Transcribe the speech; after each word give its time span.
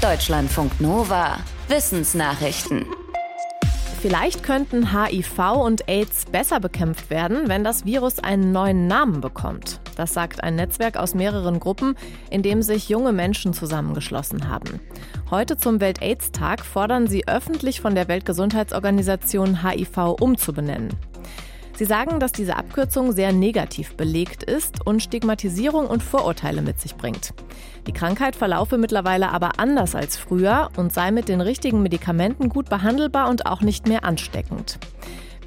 Deutschlandfunk 0.00 0.80
Nova. 0.80 1.36
Wissensnachrichten. 1.68 2.86
Vielleicht 4.00 4.42
könnten 4.42 4.94
HIV 4.98 5.38
und 5.56 5.90
AIDS 5.90 6.24
besser 6.24 6.58
bekämpft 6.58 7.10
werden, 7.10 7.48
wenn 7.48 7.64
das 7.64 7.84
Virus 7.84 8.18
einen 8.18 8.50
neuen 8.50 8.86
Namen 8.86 9.20
bekommt. 9.20 9.78
Das 9.96 10.14
sagt 10.14 10.42
ein 10.42 10.56
Netzwerk 10.56 10.96
aus 10.96 11.14
mehreren 11.14 11.60
Gruppen, 11.60 11.96
in 12.30 12.42
dem 12.42 12.62
sich 12.62 12.88
junge 12.88 13.12
Menschen 13.12 13.52
zusammengeschlossen 13.52 14.48
haben. 14.48 14.80
Heute 15.30 15.58
zum 15.58 15.82
Welt-AIDS-Tag 15.82 16.64
fordern 16.64 17.06
sie 17.06 17.28
öffentlich 17.28 17.82
von 17.82 17.94
der 17.94 18.08
Weltgesundheitsorganisation 18.08 19.62
HIV 19.62 20.16
umzubenennen. 20.18 20.96
Sie 21.80 21.86
sagen, 21.86 22.20
dass 22.20 22.32
diese 22.32 22.56
Abkürzung 22.56 23.12
sehr 23.12 23.32
negativ 23.32 23.94
belegt 23.94 24.42
ist 24.42 24.86
und 24.86 25.02
Stigmatisierung 25.02 25.86
und 25.86 26.02
Vorurteile 26.02 26.60
mit 26.60 26.78
sich 26.78 26.94
bringt. 26.94 27.32
Die 27.86 27.94
Krankheit 27.94 28.36
verlaufe 28.36 28.76
mittlerweile 28.76 29.30
aber 29.30 29.58
anders 29.58 29.94
als 29.94 30.18
früher 30.18 30.68
und 30.76 30.92
sei 30.92 31.10
mit 31.10 31.30
den 31.30 31.40
richtigen 31.40 31.80
Medikamenten 31.80 32.50
gut 32.50 32.68
behandelbar 32.68 33.30
und 33.30 33.46
auch 33.46 33.62
nicht 33.62 33.88
mehr 33.88 34.04
ansteckend. 34.04 34.78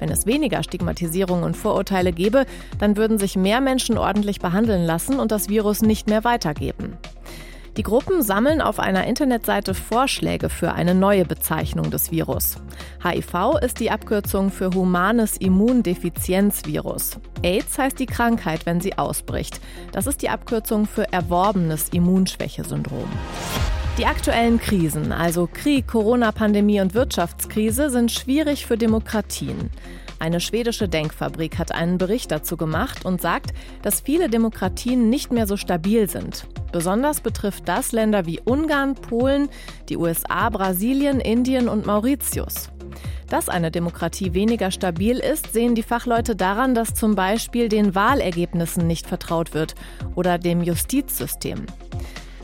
Wenn 0.00 0.10
es 0.10 0.26
weniger 0.26 0.64
Stigmatisierung 0.64 1.44
und 1.44 1.56
Vorurteile 1.56 2.10
gäbe, 2.10 2.46
dann 2.80 2.96
würden 2.96 3.16
sich 3.16 3.36
mehr 3.36 3.60
Menschen 3.60 3.96
ordentlich 3.96 4.40
behandeln 4.40 4.84
lassen 4.84 5.20
und 5.20 5.30
das 5.30 5.48
Virus 5.48 5.82
nicht 5.82 6.08
mehr 6.08 6.24
weitergeben. 6.24 6.98
Die 7.76 7.82
Gruppen 7.82 8.22
sammeln 8.22 8.60
auf 8.60 8.78
einer 8.78 9.04
Internetseite 9.04 9.74
Vorschläge 9.74 10.48
für 10.48 10.72
eine 10.74 10.94
neue 10.94 11.24
Bezeichnung 11.24 11.90
des 11.90 12.12
Virus. 12.12 12.56
HIV 13.02 13.58
ist 13.62 13.80
die 13.80 13.90
Abkürzung 13.90 14.52
für 14.52 14.70
humanes 14.70 15.36
Immundefizienzvirus. 15.38 17.18
AIDS 17.42 17.76
heißt 17.76 17.98
die 17.98 18.06
Krankheit, 18.06 18.64
wenn 18.64 18.80
sie 18.80 18.96
ausbricht. 18.96 19.60
Das 19.90 20.06
ist 20.06 20.22
die 20.22 20.28
Abkürzung 20.28 20.86
für 20.86 21.12
erworbenes 21.12 21.88
Immunschwächesyndrom. 21.88 23.08
Die 23.98 24.06
aktuellen 24.06 24.60
Krisen, 24.60 25.10
also 25.10 25.48
Krieg, 25.52 25.88
Corona-Pandemie 25.88 26.80
und 26.80 26.94
Wirtschaftskrise, 26.94 27.90
sind 27.90 28.12
schwierig 28.12 28.66
für 28.66 28.76
Demokratien. 28.76 29.70
Eine 30.18 30.40
schwedische 30.40 30.88
Denkfabrik 30.88 31.58
hat 31.58 31.72
einen 31.72 31.98
Bericht 31.98 32.30
dazu 32.30 32.56
gemacht 32.56 33.04
und 33.04 33.20
sagt, 33.20 33.52
dass 33.82 34.00
viele 34.00 34.28
Demokratien 34.28 35.10
nicht 35.10 35.32
mehr 35.32 35.46
so 35.46 35.56
stabil 35.56 36.08
sind. 36.08 36.46
Besonders 36.72 37.20
betrifft 37.20 37.68
das 37.68 37.92
Länder 37.92 38.26
wie 38.26 38.40
Ungarn, 38.40 38.94
Polen, 38.94 39.48
die 39.88 39.96
USA, 39.96 40.48
Brasilien, 40.50 41.20
Indien 41.20 41.68
und 41.68 41.86
Mauritius. 41.86 42.70
Dass 43.28 43.48
eine 43.48 43.70
Demokratie 43.70 44.34
weniger 44.34 44.70
stabil 44.70 45.18
ist, 45.18 45.52
sehen 45.52 45.74
die 45.74 45.82
Fachleute 45.82 46.36
daran, 46.36 46.74
dass 46.74 46.94
zum 46.94 47.14
Beispiel 47.14 47.68
den 47.68 47.94
Wahlergebnissen 47.94 48.86
nicht 48.86 49.06
vertraut 49.06 49.54
wird 49.54 49.74
oder 50.14 50.38
dem 50.38 50.62
Justizsystem. 50.62 51.66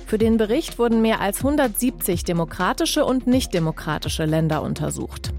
Für 0.06 0.18
den 0.18 0.38
Bericht 0.38 0.78
wurden 0.78 1.02
mehr 1.02 1.20
als 1.20 1.38
170 1.38 2.24
demokratische 2.24 3.05
und 3.05 3.28
nichtdemokratische 3.28 4.24
Länder 4.24 4.62
untersucht. 4.62 5.32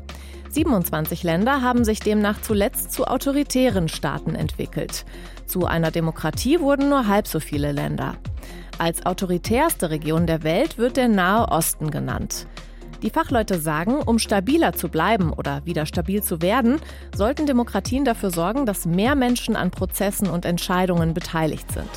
27 0.53 1.23
Länder 1.23 1.61
haben 1.61 1.85
sich 1.85 1.99
demnach 1.99 2.41
zuletzt 2.41 2.91
zu 2.91 3.05
autoritären 3.05 3.87
Staaten 3.87 4.35
entwickelt. 4.35 5.05
Zu 5.45 5.65
einer 5.65 5.91
Demokratie 5.91 6.59
wurden 6.59 6.89
nur 6.89 7.07
halb 7.07 7.27
so 7.27 7.39
viele 7.39 7.71
Länder. 7.71 8.15
Als 8.77 9.05
autoritärste 9.05 9.89
Region 9.89 10.27
der 10.27 10.43
Welt 10.43 10.77
wird 10.77 10.97
der 10.97 11.07
Nahe 11.07 11.47
Osten 11.47 11.91
genannt. 11.91 12.47
Die 13.01 13.09
Fachleute 13.09 13.59
sagen, 13.59 13.95
um 13.95 14.19
stabiler 14.19 14.73
zu 14.73 14.87
bleiben 14.87 15.33
oder 15.33 15.65
wieder 15.65 15.85
stabil 15.85 16.21
zu 16.21 16.41
werden, 16.41 16.79
sollten 17.15 17.47
Demokratien 17.47 18.05
dafür 18.05 18.29
sorgen, 18.29 18.65
dass 18.65 18.85
mehr 18.85 19.15
Menschen 19.15 19.55
an 19.55 19.71
Prozessen 19.71 20.29
und 20.29 20.45
Entscheidungen 20.45 21.13
beteiligt 21.13 21.71
sind. 21.71 21.89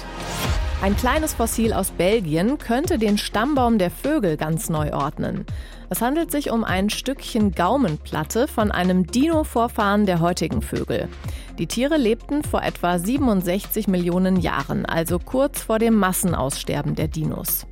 Ein 0.81 0.97
kleines 0.97 1.35
Fossil 1.35 1.73
aus 1.73 1.91
Belgien 1.91 2.59
könnte 2.59 2.99
den 2.99 3.19
Stammbaum 3.19 3.79
der 3.79 3.91
Vögel 3.91 4.37
ganz 4.37 4.69
neu 4.69 4.93
ordnen. 4.93 5.47
Es 5.95 6.03
handelt 6.03 6.33
sich 6.33 6.51
um 6.51 6.65
ein 6.65 6.91
Stückchen 6.91 7.53
Gaumenplatte 7.53 8.49
von 8.49 8.73
einem 8.73 9.07
Dino-Vorfahren 9.07 10.07
der 10.07 10.19
heutigen 10.19 10.61
Vögel. 10.61 11.09
Die 11.59 11.69
Tiere 11.69 11.97
lebten 11.97 12.43
vor 12.43 12.63
etwa 12.65 12.99
67 12.99 13.87
Millionen 13.87 14.41
Jahren, 14.41 14.87
also 14.87 15.21
kurz 15.21 15.63
vor 15.63 15.79
dem 15.79 15.95
Massenaussterben 15.95 16.97
der 16.97 17.07
Dinos. 17.07 17.67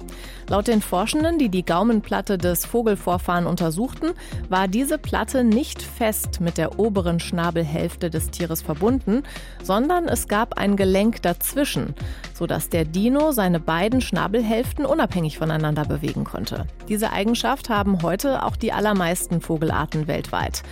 Laut 0.48 0.69
den 0.69 0.81
Forschenden, 0.81 1.38
die 1.38 1.48
die 1.48 1.65
Gaumenplatte 1.65 2.38
des 2.38 2.65
Vogelvorfahren 2.65 3.47
untersuchten, 3.47 4.12
war 4.48 4.69
diese 4.69 4.98
Platte 4.98 5.43
nicht 5.43 5.82
fest 5.82 6.41
mit 6.41 6.59
der 6.59 6.78
oberen 6.78 7.19
Schnabelhälfte 7.19 8.09
des 8.09 8.31
Tieres 8.31 8.62
verbunden, 8.62 9.25
sondern 9.65 10.06
es 10.06 10.28
gab 10.28 10.59
ein 10.59 10.76
Gelenk 10.76 11.22
dazwischen, 11.22 11.94
sodass 12.34 12.69
der 12.69 12.84
Dino 12.84 13.32
seine 13.32 13.59
beiden 13.59 14.00
Schnabelhälften 14.00 14.87
unabhängig 14.87 15.38
voneinander 15.38 15.84
bewegen 15.84 16.22
konnte. 16.22 16.66
Diese 16.88 17.10
Eigenschaft 17.10 17.69
haben 17.69 18.03
heute 18.03 18.44
auch 18.44 18.54
die 18.54 18.72
allermeisten 18.72 19.41
Vogelarten 19.41 20.06
weltweit. 20.06 20.62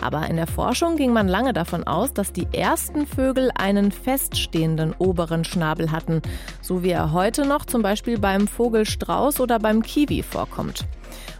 Aber 0.00 0.26
in 0.28 0.36
der 0.36 0.46
Forschung 0.46 0.96
ging 0.96 1.12
man 1.12 1.28
lange 1.28 1.52
davon 1.52 1.84
aus, 1.84 2.12
dass 2.12 2.32
die 2.32 2.48
ersten 2.52 3.06
Vögel 3.06 3.50
einen 3.54 3.92
feststehenden 3.92 4.94
oberen 4.98 5.44
Schnabel 5.44 5.92
hatten, 5.92 6.22
so 6.62 6.82
wie 6.82 6.90
er 6.90 7.12
heute 7.12 7.46
noch 7.46 7.64
zum 7.64 7.82
Beispiel 7.82 8.18
beim 8.18 8.48
Vogelstrauß 8.48 9.40
oder 9.40 9.58
beim 9.58 9.82
Kiwi 9.82 10.22
vorkommt. 10.22 10.86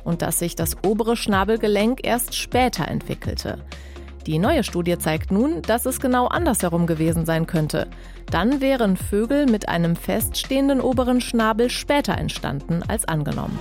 Und 0.04 0.22
dass 0.22 0.38
sich 0.38 0.56
das 0.56 0.76
obere 0.84 1.16
Schnabelgelenk 1.16 2.00
erst 2.03 2.34
später 2.34 2.88
entwickelte. 2.88 3.59
Die 4.26 4.38
neue 4.38 4.65
Studie 4.65 4.98
zeigt 4.98 5.32
nun, 5.32 5.62
dass 5.62 5.87
es 5.87 5.98
genau 5.98 6.27
andersherum 6.27 6.87
gewesen 6.87 7.25
sein 7.25 7.47
könnte. 7.47 7.88
Dann 8.31 8.60
wären 8.60 8.97
Vögel 8.97 9.47
mit 9.47 9.69
einem 9.69 9.97
feststehenden 9.97 10.81
oberen 10.81 11.21
Schnabel 11.21 11.71
später 11.71 12.16
entstanden 12.19 12.82
als 12.87 13.09
angenommen. 13.09 13.59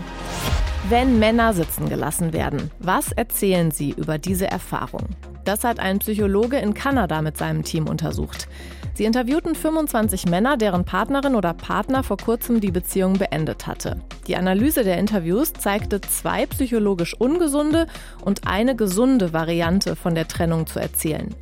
Wenn 0.87 1.19
Männer 1.19 1.53
sitzen 1.53 1.89
gelassen 1.89 2.31
werden, 2.31 2.71
was 2.79 3.11
erzählen 3.11 3.69
sie 3.69 3.91
über 3.91 4.17
diese 4.17 4.47
Erfahrung? 4.47 5.07
Das 5.43 5.63
hat 5.63 5.79
ein 5.79 5.99
Psychologe 5.99 6.57
in 6.57 6.73
Kanada 6.73 7.21
mit 7.21 7.37
seinem 7.37 7.63
Team 7.63 7.87
untersucht. 7.87 8.47
Sie 8.93 9.03
interviewten 9.05 9.55
25 9.55 10.25
Männer, 10.27 10.57
deren 10.57 10.85
Partnerin 10.85 11.35
oder 11.35 11.53
Partner 11.53 12.03
vor 12.03 12.17
kurzem 12.17 12.59
die 12.59 12.71
Beziehung 12.71 13.13
beendet 13.13 13.67
hatte. 13.67 14.01
Die 14.27 14.35
Analyse 14.35 14.83
der 14.83 14.97
Interviews 14.97 15.53
zeigte 15.53 16.01
zwei 16.01 16.45
psychologisch 16.45 17.13
ungesunde 17.13 17.87
und 18.23 18.47
eine 18.47 18.75
gesunde 18.75 19.31
Variante 19.33 19.95
von 19.95 20.15
der 20.15 20.27
Trennung 20.27 20.65
zu 20.65 20.79
erzählen. 20.79 21.35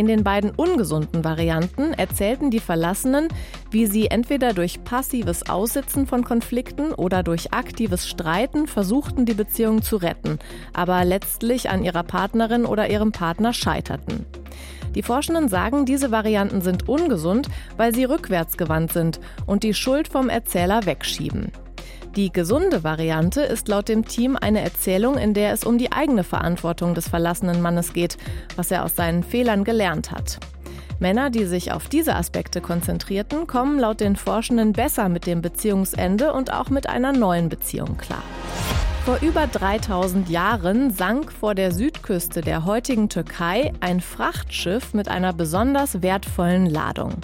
In 0.00 0.06
den 0.06 0.24
beiden 0.24 0.52
ungesunden 0.52 1.24
Varianten 1.24 1.92
erzählten 1.92 2.50
die 2.50 2.58
Verlassenen, 2.58 3.28
wie 3.70 3.84
sie 3.84 4.06
entweder 4.06 4.54
durch 4.54 4.82
passives 4.82 5.50
Aussitzen 5.50 6.06
von 6.06 6.24
Konflikten 6.24 6.94
oder 6.94 7.22
durch 7.22 7.52
aktives 7.52 8.08
Streiten 8.08 8.66
versuchten, 8.66 9.26
die 9.26 9.34
Beziehung 9.34 9.82
zu 9.82 9.96
retten, 9.96 10.38
aber 10.72 11.04
letztlich 11.04 11.68
an 11.68 11.84
ihrer 11.84 12.02
Partnerin 12.02 12.64
oder 12.64 12.88
ihrem 12.88 13.12
Partner 13.12 13.52
scheiterten. 13.52 14.24
Die 14.94 15.02
Forschenden 15.02 15.50
sagen, 15.50 15.84
diese 15.84 16.10
Varianten 16.10 16.62
sind 16.62 16.88
ungesund, 16.88 17.50
weil 17.76 17.94
sie 17.94 18.04
rückwärtsgewandt 18.04 18.94
sind 18.94 19.20
und 19.44 19.64
die 19.64 19.74
Schuld 19.74 20.08
vom 20.08 20.30
Erzähler 20.30 20.86
wegschieben. 20.86 21.52
Die 22.16 22.32
gesunde 22.32 22.82
Variante 22.82 23.42
ist 23.42 23.68
laut 23.68 23.88
dem 23.88 24.04
Team 24.04 24.36
eine 24.40 24.62
Erzählung, 24.62 25.16
in 25.16 25.32
der 25.32 25.52
es 25.52 25.62
um 25.62 25.78
die 25.78 25.92
eigene 25.92 26.24
Verantwortung 26.24 26.94
des 26.94 27.08
verlassenen 27.08 27.62
Mannes 27.62 27.92
geht, 27.92 28.16
was 28.56 28.72
er 28.72 28.84
aus 28.84 28.96
seinen 28.96 29.22
Fehlern 29.22 29.62
gelernt 29.62 30.10
hat. 30.10 30.40
Männer, 30.98 31.30
die 31.30 31.44
sich 31.44 31.72
auf 31.72 31.88
diese 31.88 32.16
Aspekte 32.16 32.60
konzentrierten, 32.60 33.46
kommen 33.46 33.78
laut 33.78 34.00
den 34.00 34.16
Forschenden 34.16 34.72
besser 34.72 35.08
mit 35.08 35.24
dem 35.26 35.40
Beziehungsende 35.40 36.32
und 36.32 36.52
auch 36.52 36.68
mit 36.68 36.88
einer 36.88 37.12
neuen 37.12 37.48
Beziehung 37.48 37.96
klar. 37.96 38.22
Vor 39.04 39.18
über 39.22 39.46
3000 39.46 40.28
Jahren 40.28 40.90
sank 40.90 41.32
vor 41.32 41.54
der 41.54 41.72
Südküste 41.72 42.42
der 42.42 42.66
heutigen 42.66 43.08
Türkei 43.08 43.72
ein 43.80 44.00
Frachtschiff 44.00 44.92
mit 44.92 45.08
einer 45.08 45.32
besonders 45.32 46.02
wertvollen 46.02 46.66
Ladung. 46.66 47.14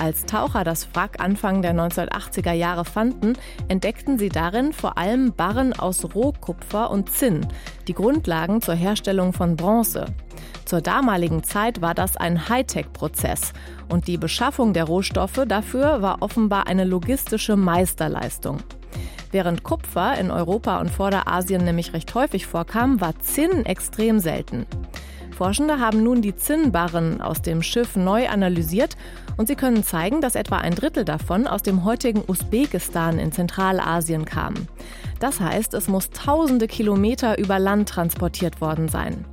Als 0.00 0.24
Taucher 0.24 0.64
das 0.64 0.88
Wrack 0.94 1.20
Anfang 1.20 1.60
der 1.60 1.74
1980er 1.74 2.52
Jahre 2.52 2.86
fanden, 2.86 3.34
entdeckten 3.68 4.18
sie 4.18 4.30
darin 4.30 4.72
vor 4.72 4.96
allem 4.96 5.34
Barren 5.34 5.74
aus 5.74 6.14
Rohkupfer 6.14 6.90
und 6.90 7.10
Zinn, 7.10 7.46
die 7.88 7.94
Grundlagen 7.94 8.62
zur 8.62 8.74
Herstellung 8.74 9.34
von 9.34 9.54
Bronze. 9.54 10.06
Zur 10.64 10.80
damaligen 10.80 11.42
Zeit 11.42 11.82
war 11.82 11.94
das 11.94 12.16
ein 12.16 12.48
Hightech-Prozess 12.48 13.52
und 13.90 14.06
die 14.06 14.18
Beschaffung 14.18 14.72
der 14.72 14.84
Rohstoffe 14.84 15.44
dafür 15.46 16.00
war 16.00 16.22
offenbar 16.22 16.66
eine 16.68 16.84
logistische 16.84 17.56
Meisterleistung. 17.56 18.62
Während 19.30 19.62
Kupfer 19.62 20.18
in 20.18 20.30
Europa 20.30 20.80
und 20.80 20.90
Vorderasien 20.90 21.64
nämlich 21.64 21.92
recht 21.92 22.14
häufig 22.14 22.46
vorkam, 22.46 23.00
war 23.00 23.18
Zinn 23.20 23.66
extrem 23.66 24.20
selten. 24.20 24.66
Forschende 25.36 25.78
haben 25.78 26.02
nun 26.02 26.20
die 26.20 26.34
Zinnbarren 26.34 27.20
aus 27.20 27.42
dem 27.42 27.62
Schiff 27.62 27.94
neu 27.94 28.28
analysiert 28.28 28.96
und 29.36 29.46
sie 29.46 29.54
können 29.54 29.84
zeigen, 29.84 30.20
dass 30.20 30.34
etwa 30.34 30.56
ein 30.56 30.74
Drittel 30.74 31.04
davon 31.04 31.46
aus 31.46 31.62
dem 31.62 31.84
heutigen 31.84 32.24
Usbekistan 32.26 33.20
in 33.20 33.30
Zentralasien 33.30 34.24
kam. 34.24 34.54
Das 35.20 35.40
heißt, 35.40 35.74
es 35.74 35.86
muss 35.86 36.10
tausende 36.10 36.66
Kilometer 36.66 37.38
über 37.38 37.60
Land 37.60 37.88
transportiert 37.88 38.60
worden 38.60 38.88
sein. 38.88 39.24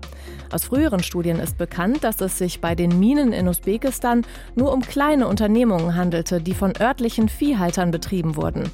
Aus 0.52 0.66
früheren 0.66 1.02
Studien 1.02 1.40
ist 1.40 1.58
bekannt, 1.58 2.04
dass 2.04 2.22
es 2.22 2.38
sich 2.38 2.62
bei 2.62 2.76
den 2.76 3.00
Minen 3.00 3.34
in 3.34 3.48
Usbekistan 3.48 4.26
nur 4.54 4.74
um 4.74 4.82
kleine 4.82 5.28
Unternehmungen 5.28 5.96
handelte, 5.96 6.40
die 6.40 6.54
von 6.54 6.74
örtlichen 6.80 7.30
Viehhaltern 7.30 7.90
betrieben 7.90 8.36
wurden. 8.36 8.70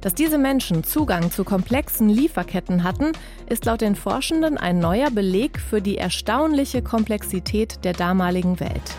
Dass 0.00 0.14
diese 0.14 0.38
Menschen 0.38 0.82
Zugang 0.82 1.30
zu 1.30 1.44
komplexen 1.44 2.08
Lieferketten 2.08 2.84
hatten, 2.84 3.12
ist 3.48 3.66
laut 3.66 3.82
den 3.82 3.94
Forschenden 3.94 4.56
ein 4.56 4.78
neuer 4.78 5.10
Beleg 5.10 5.60
für 5.60 5.82
die 5.82 5.98
erstaunliche 5.98 6.80
Komplexität 6.80 7.84
der 7.84 7.92
damaligen 7.92 8.60
Welt. 8.60 8.96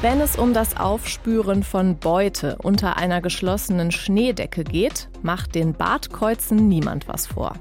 Wenn 0.00 0.20
es 0.20 0.36
um 0.36 0.54
das 0.54 0.76
Aufspüren 0.76 1.62
von 1.62 1.96
Beute 1.96 2.56
unter 2.62 2.96
einer 2.96 3.20
geschlossenen 3.20 3.90
Schneedecke 3.90 4.64
geht, 4.64 5.08
macht 5.22 5.54
den 5.54 5.72
Bartkäuzen 5.72 6.68
niemand 6.68 7.08
was 7.08 7.26
vor. 7.26 7.54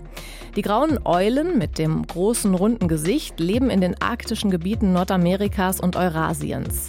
Die 0.55 0.61
grauen 0.61 0.99
Eulen 1.05 1.57
mit 1.57 1.77
dem 1.77 2.05
großen 2.05 2.53
runden 2.53 2.87
Gesicht 2.87 3.39
leben 3.39 3.69
in 3.69 3.81
den 3.81 4.01
arktischen 4.01 4.51
Gebieten 4.51 4.93
Nordamerikas 4.93 5.79
und 5.79 5.95
Eurasiens. 5.95 6.87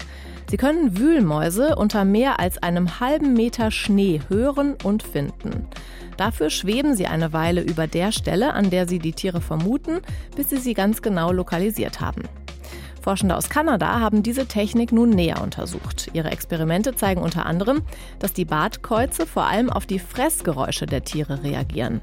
Sie 0.51 0.57
können 0.57 0.99
Wühlmäuse 0.99 1.77
unter 1.77 2.05
mehr 2.05 2.39
als 2.39 2.63
einem 2.63 3.01
halben 3.01 3.33
Meter 3.33 3.71
Schnee 3.71 4.21
hören 4.29 4.75
und 4.85 5.03
finden. 5.03 5.67
Dafür 6.17 6.51
schweben 6.51 6.95
sie 6.95 7.07
eine 7.07 7.33
Weile 7.33 7.61
über 7.61 7.87
der 7.87 8.13
Stelle, 8.13 8.55
an 8.55 8.71
der 8.71 8.87
sie 8.87 8.99
die 8.99 9.13
Tiere 9.13 9.41
vermuten, 9.41 10.01
bis 10.37 10.51
sie 10.51 10.59
sie 10.59 10.75
ganz 10.75 11.03
genau 11.03 11.33
lokalisiert 11.33 12.01
haben. 12.01 12.23
Forschende 13.05 13.37
aus 13.37 13.51
Kanada 13.51 14.01
haben 14.01 14.23
diese 14.23 14.47
Technik 14.47 14.91
nun 14.91 15.11
näher 15.11 15.43
untersucht. 15.43 16.09
Ihre 16.15 16.31
Experimente 16.31 16.95
zeigen 16.95 17.21
unter 17.21 17.45
anderem, 17.45 17.83
dass 18.19 18.33
die 18.33 18.47
Bartkäuze 18.47 19.27
vor 19.27 19.45
allem 19.45 19.69
auf 19.69 19.85
die 19.85 19.99
Fressgeräusche 19.99 20.87
der 20.87 21.05
Tiere 21.05 21.43
reagieren. 21.43 22.01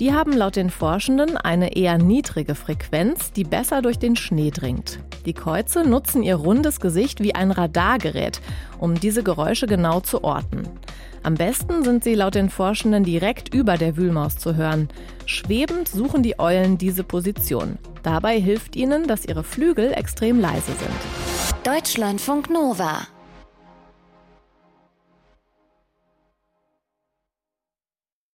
Die 0.00 0.12
haben 0.12 0.32
laut 0.32 0.56
den 0.56 0.70
Forschenden 0.70 1.36
eine 1.36 1.76
eher 1.76 1.98
niedrige 1.98 2.54
Frequenz, 2.54 3.32
die 3.32 3.44
besser 3.44 3.82
durch 3.82 3.98
den 3.98 4.16
Schnee 4.16 4.50
dringt. 4.50 4.98
Die 5.26 5.34
Käuze 5.34 5.84
nutzen 5.88 6.22
ihr 6.22 6.36
rundes 6.36 6.80
Gesicht 6.80 7.22
wie 7.22 7.34
ein 7.34 7.50
Radargerät, 7.50 8.40
um 8.78 8.94
diese 8.98 9.22
Geräusche 9.22 9.66
genau 9.66 10.00
zu 10.00 10.24
orten. 10.24 10.68
Am 11.22 11.34
besten 11.34 11.84
sind 11.84 12.02
sie 12.02 12.14
laut 12.14 12.34
den 12.34 12.50
Forschenden 12.50 13.04
direkt 13.04 13.54
über 13.54 13.76
der 13.76 13.96
Wühlmaus 13.96 14.38
zu 14.38 14.56
hören. 14.56 14.88
Schwebend 15.24 15.86
suchen 15.86 16.24
die 16.24 16.40
Eulen 16.40 16.78
diese 16.78 17.04
Position. 17.04 17.78
Dabei 18.02 18.40
hilft 18.40 18.74
ihnen, 18.74 19.06
dass 19.06 19.24
ihre 19.24 19.44
Flügel 19.44 19.92
extrem 19.92 20.40
leise 20.40 20.72
sind. 20.72 21.64
Deutschlandfunk 21.64 22.50
Nova 22.50 23.06